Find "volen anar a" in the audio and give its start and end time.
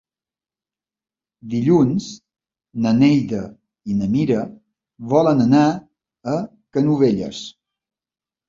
5.13-6.35